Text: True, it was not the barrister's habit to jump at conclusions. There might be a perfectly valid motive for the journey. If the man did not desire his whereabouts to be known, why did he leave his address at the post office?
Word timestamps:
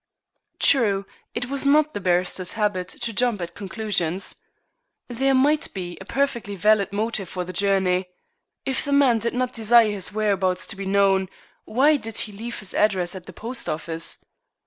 True, 0.57 1.05
it 1.35 1.45
was 1.47 1.63
not 1.63 1.93
the 1.93 1.99
barrister's 1.99 2.53
habit 2.53 2.87
to 2.87 3.13
jump 3.13 3.39
at 3.39 3.53
conclusions. 3.53 4.35
There 5.07 5.35
might 5.35 5.71
be 5.75 5.99
a 6.01 6.05
perfectly 6.05 6.55
valid 6.55 6.91
motive 6.91 7.29
for 7.29 7.43
the 7.43 7.53
journey. 7.53 8.07
If 8.65 8.83
the 8.83 8.93
man 8.93 9.19
did 9.19 9.35
not 9.35 9.53
desire 9.53 9.91
his 9.91 10.11
whereabouts 10.11 10.65
to 10.65 10.75
be 10.75 10.87
known, 10.87 11.29
why 11.65 11.97
did 11.97 12.17
he 12.17 12.31
leave 12.31 12.57
his 12.57 12.73
address 12.73 13.13
at 13.13 13.27
the 13.27 13.33
post 13.33 13.69
office? 13.69 14.25